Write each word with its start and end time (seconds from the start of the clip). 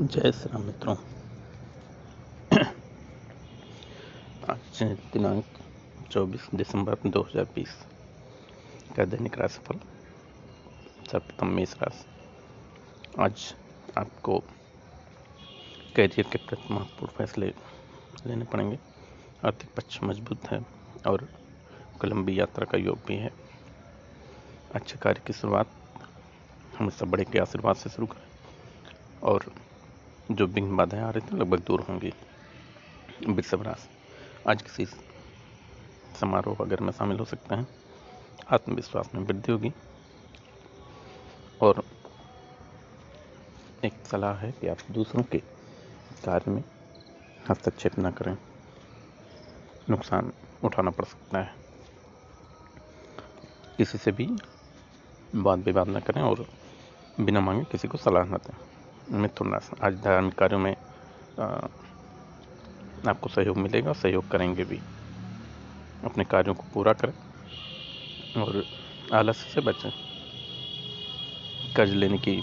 जय 0.00 0.32
श्री 0.32 0.50
राम 0.52 0.62
मित्रों। 0.62 0.94
आज 4.50 4.82
दिनांक 5.12 5.44
24 6.10 6.40
दिसंबर 6.54 6.94
2020 7.06 7.72
का 8.96 9.04
दैनिक 9.04 9.38
राशिफल 9.38 9.78
सर्वप्रथम 11.10 11.46
मेष 11.46 11.74
राशि। 11.74 12.04
आज 13.18 13.54
आपको 13.98 14.38
करियर 15.96 16.22
के 16.22 16.38
प्रति 16.38 16.74
महत्वपूर्ण 16.74 17.12
फैसले 17.12 17.52
लेने 18.26 18.44
पड़ेंगे। 18.44 18.78
आर्थिक 19.44 19.74
पक्ष 19.76 20.02
मज़बूत 20.04 20.50
है 20.50 20.64
और 21.06 21.28
लंबी 22.04 22.40
यात्रा 22.40 22.64
का 22.64 22.78
योग 22.78 22.98
भी 23.06 23.16
है। 23.16 23.32
अच्छे 24.74 24.98
कार्य 24.98 25.22
की 25.26 25.32
शुरुआत 25.32 25.70
हमेशा 26.78 27.06
बड़े 27.06 27.24
के 27.24 27.38
आशीर्वाद 27.38 27.76
से 27.76 27.90
शुरू 27.90 28.06
करें 28.06 28.26
और 29.22 29.52
जो 30.30 30.46
विघ्न 30.46 30.76
बाधाएँ 30.76 31.02
आ 31.02 31.10
रही 31.10 31.32
थी, 31.32 31.36
लगभग 31.36 31.60
दूर 31.60 31.80
होंगी। 31.80 32.12
वृषभ 33.28 33.62
राशि 33.62 33.88
आज 34.50 34.62
किसी 34.62 34.86
समारोह 36.20 36.56
वगैरह 36.62 36.84
में 36.84 36.92
शामिल 36.92 37.18
हो 37.18 37.24
सकते 37.24 37.54
हैं, 37.54 37.68
आत्मविश्वास 38.50 39.10
में 39.14 39.22
वृद्धि 39.22 39.52
होगी। 39.52 39.72
और 41.62 41.82
एक 43.84 43.92
सलाह 44.06 44.34
है 44.34 44.52
कि 44.52 44.68
आप 44.68 44.76
दूसरों 44.90 45.22
के 45.22 45.38
कार्य 46.24 46.50
में 46.50 46.64
हस्तक्षेप 47.50 47.92
न 47.98 48.10
करें। 48.10 48.36
नुकसान 49.90 50.32
उठाना 50.64 50.90
पड़ 50.90 51.04
सकता 51.04 51.38
है। 51.38 51.54
किसी 53.76 53.98
से 53.98 54.12
भी 54.12 54.36
वाद 55.34 55.58
विवाद 55.58 55.88
न 55.88 56.00
करें 56.00 56.22
और 56.22 56.46
बिना 57.20 57.40
मांगे 57.40 57.64
किसी 57.64 57.88
को 57.88 57.98
सलाह 57.98 58.24
न 58.24 58.32
दें। 58.32 58.56
मिथुन 59.08 59.52
राशि 59.52 59.76
आज 59.82 59.94
धार्मिक 60.04 60.34
कार्यों 60.34 60.58
में 60.60 60.74
आपको 63.02 63.28
सहयोग 63.28 63.56
मिलेगा, 63.58 63.92
सहयोग 63.92 64.30
करेंगे 64.30 64.64
भी। 64.64 64.80
अपने 66.04 66.24
कार्यों 66.24 66.54
को 66.54 66.64
पूरा 66.74 66.92
करें 66.92 67.12
और 68.42 68.62
आलस्य 69.14 69.50
से 69.50 69.60
बचें। 69.60 69.90
कर्ज 71.76 71.92
लेने 71.92 72.18
की 72.18 72.42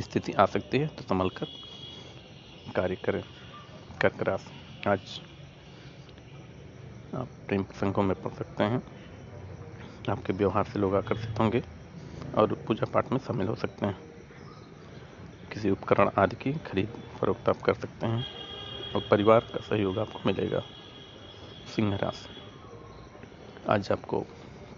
स्थिति 0.00 0.32
आ 0.32 0.46
सकती 0.46 0.78
है 0.78 0.86
तो 0.88 1.02
संभल 1.02 1.28
कर 1.30 1.46
कार्य 2.76 2.96
करें। 3.04 3.22
कर्क 4.00 4.22
राशि 4.22 4.88
आज 4.88 5.20
आप 7.14 7.28
प्रेम 7.48 7.62
प्रसंगों 7.62 8.02
में 8.02 8.14
पढ़ 8.22 8.32
सकते 8.34 8.64
हैं। 8.64 8.82
आपके 10.10 10.32
व्यवहार 10.32 10.64
से 10.64 10.78
लोग 10.78 10.94
आकर्षित 10.94 11.38
होंगे 11.40 11.62
और 12.34 12.54
पूजा 12.66 12.86
पाठ 12.94 13.12
में 13.12 13.18
शामिल 13.18 13.48
हो 13.48 13.54
सकते 13.54 13.86
हैं। 13.86 14.15
किसी 15.56 15.70
उपकरण 15.70 16.10
आदि 16.18 16.36
की 16.36 16.52
खरीद, 16.52 16.88
फरोख्त 17.20 17.48
आप 17.48 17.62
कर 17.62 17.74
सकते 17.74 18.06
हैं 18.06 18.26
और 18.96 19.08
परिवार 19.10 19.40
का 19.40 19.58
सहयोग 19.58 19.98
आपको 19.98 20.20
मिलेगा। 20.26 20.60
सिंह 21.76 21.96
राशि। 21.96 22.28
आज 23.68 23.92
आपको 23.92 24.20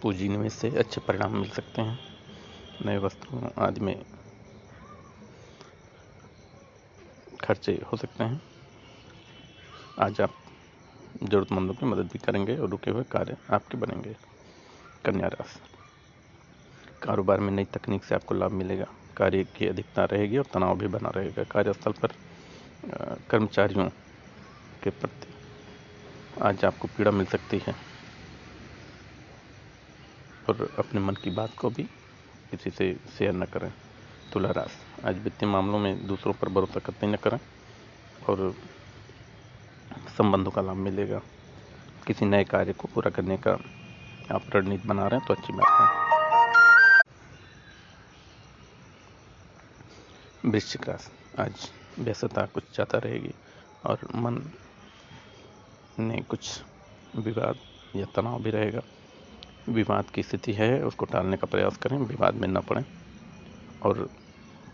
पूंजी 0.02 0.28
निवेश 0.28 0.52
से 0.52 0.70
अच्छे 0.70 1.00
परिणाम 1.00 1.36
मिल 1.36 1.50
सकते 1.50 1.82
हैं। 1.82 1.98
नए 2.86 2.98
वस्तुओं 2.98 3.48
आदि 3.58 3.80
में 3.80 4.04
खर्चे 7.44 7.72
हो 7.72 7.96
सकते 7.96 8.24
हैं। 8.24 8.42
आज 10.00 10.20
आप 10.20 10.34
ज़रूरतमंदों 11.24 11.74
की 11.74 11.86
मदद 11.86 12.04
भी 12.04 12.18
करेंगे 12.18 12.56
और 12.56 12.68
रुके 12.68 12.90
हुए 12.90 13.02
कार्य 13.02 13.36
आपके 13.50 13.76
बनेंगे। 13.76 14.16
कन्या 15.04 15.28
राशि। 15.28 15.60
कारोबार 17.02 17.40
में 17.40 17.52
नई 17.52 17.64
तकनीक 17.64 18.04
से 18.04 18.14
आपको 18.14 18.34
लाभ 18.34 18.50
मिलेगा। 18.50 18.86
कार्य 19.18 19.44
की 19.56 19.66
अधिकता 19.66 20.04
रहेगी 20.04 20.38
और 20.38 20.46
तनाव 20.54 20.78
भी 20.78 20.86
बना 20.88 21.10
रहेगा। 21.10 21.44
कार्यस्थल 21.44 21.92
पर 21.92 22.12
कर्मचारियों 23.30 23.88
के 24.82 24.90
प्रति 24.90 25.34
आज 26.42 26.64
आपको 26.64 26.88
पीड़ा 26.88 27.10
मिल 27.10 27.26
सकती 27.26 27.58
है। 27.58 27.74
और 30.48 30.68
अपने 30.78 31.00
मन 31.00 31.14
की 31.14 31.30
बात 31.30 31.56
को 31.58 31.70
भी 31.70 31.82
किसी 32.50 32.70
से 32.70 32.92
शेयर 33.18 33.32
न 33.32 33.44
करें। 33.44 33.72
तुला 34.32 34.50
राशि 34.50 35.06
आज 35.08 35.22
वित्तीय 35.22 35.48
मामलों 35.48 35.78
में 35.78 36.06
दूसरों 36.06 36.32
पर 36.32 36.48
भरोसा 36.48 36.80
करते 36.80 37.06
न 37.06 37.16
करें 37.16 37.38
और 38.28 38.54
संबंधों 40.18 40.50
का 40.50 40.62
लाभ 40.62 40.76
मिलेगा। 40.78 41.20
किसी 42.06 42.24
नए 42.24 42.44
कार्य 42.44 42.72
को 42.72 42.88
पूरा 42.94 43.10
करने 43.10 43.36
का 43.38 43.52
आप 44.32 44.42
रणनीति 44.54 44.88
बना 44.88 45.06
रहे 45.06 45.18
हैं 45.18 45.26
तो 45.28 45.34
अच्छी 45.34 45.52
बात 45.52 45.80
है। 45.80 46.17
वृश्चिक 50.44 50.88
राशि 50.88 51.10
आज 51.42 51.68
व्यस्तता 51.98 52.44
कुछ 52.46 52.64
ज़्यादा 52.74 52.98
रहेगी 52.98 53.32
और 53.86 53.98
मन 54.14 54.34
में 55.98 56.22
कुछ 56.24 56.60
विवाद 57.16 57.58
या 57.96 58.04
तनाव 58.16 58.42
भी 58.42 58.50
रहेगा। 58.50 58.82
विवाद 59.68 60.10
की 60.10 60.22
स्थिति 60.22 60.52
है, 60.52 60.82
उसको 60.82 61.04
टालने 61.04 61.36
का 61.36 61.46
प्रयास 61.46 61.76
करें, 61.76 61.96
विवाद 61.98 62.34
में 62.34 62.46
न 62.48 62.60
पड़ें 62.60 62.84
और 63.82 64.08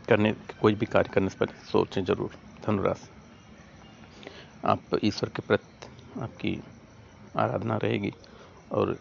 करने, 0.09 0.33
कोई 0.61 0.75
भी 0.75 0.87
कार्य 0.87 1.11
करने 1.15 1.29
से 1.29 1.37
पहले 1.41 1.65
सोचें 1.71 2.05
ज़रूर। 2.05 2.37
धनुराशि। 2.67 3.09
आप 4.65 4.99
ईश्वर 5.05 5.29
के 5.29 5.43
प्रति 5.43 6.21
आपकी 6.21 6.59
आराधना 7.37 7.77
रहेगी 7.77 8.13
और 8.73 8.97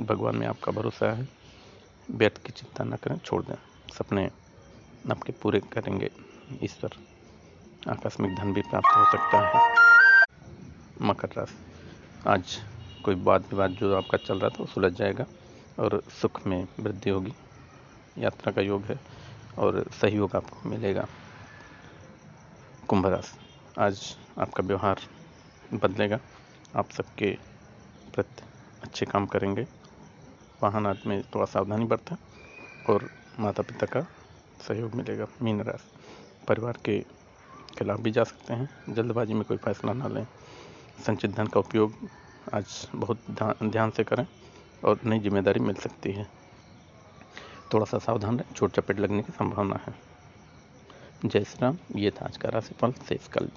भगवान 0.00 0.36
में 0.36 0.46
आपका 0.46 0.72
भरोसा 0.72 1.12
है। 1.12 1.28
व्यर्थ 2.08 2.42
की 2.46 2.52
चिंता 2.52 2.84
न 2.84 2.96
करें, 2.96 3.18
छोड़ 3.18 3.42
दें। 3.42 3.54
सपने 3.94 4.28
आपके 5.10 5.32
पूरे 5.32 5.60
करेंगे। 5.60 6.10
ईश्वर, 6.62 6.90
आकस्मिक 7.90 8.36
धन 8.36 8.52
भी 8.52 8.62
प्राप्त 8.62 8.88
हो 8.88 9.04
सकता 9.12 9.48
है। 9.48 9.74
मकर 11.02 11.28
राशि। 11.28 11.56
आज 12.28 12.60
कोई 13.04 13.14
वाद 13.14 13.42
विवाद 13.42 13.70
जो 13.70 13.96
आपका 13.96 14.18
चल 14.18 14.40
रहा 14.40 14.48
था, 14.48 14.56
वो 14.60 14.66
सुलझ 14.66 14.92
जाएगा 14.92 15.26
और 15.78 16.02
सुख 16.22 16.46
में 16.46 16.68
वृद्धि 16.80 17.10
होगी। 17.10 17.32
यात्रा 18.18 18.52
का 18.52 18.60
योग 18.60 18.82
है 18.82 19.00
और 19.58 19.90
सहयोग 20.00 20.36
आपको 20.36 20.68
मिलेगा। 20.68 21.06
कुंभ 22.88 23.06
राशि। 23.06 23.38
आज 23.78 24.18
आपका 24.38 24.62
व्यवहार 24.62 25.00
बदलेगा। 25.74 26.18
आप 26.76 26.90
सबके 26.90 27.38
प्रति 28.14 28.42
अच्छे 28.82 29.06
काम 29.06 29.26
करेंगे। 29.26 29.66
वाहन 30.62 30.86
आदि 30.86 31.08
में 31.08 31.22
थोड़ा 31.22 31.46
सावधानी 31.46 31.84
बरतें 31.84 32.16
और 32.94 33.10
माता 33.40 33.62
पिता 33.62 33.86
का 33.86 34.06
सहयोग 34.60 34.94
मिलेगा, 34.94 35.26
मीन 35.42 35.60
राशि 35.60 36.46
परिवार 36.48 36.78
के 36.84 36.98
खिलाफ 37.78 38.00
भी 38.00 38.10
जा 38.10 38.24
सकते 38.24 38.54
हैं, 38.54 38.68
जल्दबाजी 38.88 39.34
में 39.34 39.44
कोई 39.44 39.56
फैसला 39.56 39.92
ना 39.92 40.08
लें। 40.08 40.26
संचित 41.06 41.30
धन 41.30 41.46
का 41.46 41.60
उपयोग 41.60 41.94
आज 42.54 42.88
बहुत 42.94 43.20
ध्यान 43.30 43.90
से 43.90 44.04
करें 44.04 44.26
और 44.84 45.00
नई 45.06 45.20
ज़िम्मेदारी 45.20 45.60
मिल 45.60 45.74
सकती 45.74 46.12
है। 46.12 46.26
थोड़ा 47.74 47.84
सा 47.84 47.98
सावधान 47.98 48.38
रहें 48.38 48.54
छोट 48.54 48.72
चपेट 48.72 49.00
लगने 49.00 49.22
की 49.22 49.32
संभावना 49.32 49.80
है। 49.86 49.94
जय 51.24 51.44
श्री 51.44 51.58
राम, 51.62 51.78
ये 51.96 52.10
था 52.10 52.24
आज 52.24 52.36
का 52.36 52.48
राशिफल, 52.48 52.92
शेष 53.08 53.28
कल। 53.28 53.48